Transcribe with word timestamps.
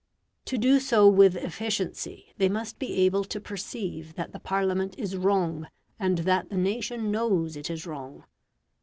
To 0.45 0.57
do 0.57 0.79
so 0.79 1.07
with 1.07 1.35
efficiency 1.35 2.33
they 2.39 2.49
must 2.49 2.79
be 2.79 2.91
able 3.03 3.23
to 3.25 3.39
perceive 3.39 4.15
that 4.15 4.31
the 4.31 4.39
Parliament 4.39 4.95
is 4.97 5.15
wrong, 5.15 5.67
and 5.99 6.17
that 6.25 6.49
the 6.49 6.57
nation 6.57 7.11
knows 7.11 7.55
it 7.55 7.69
is 7.69 7.85
wrong. 7.85 8.23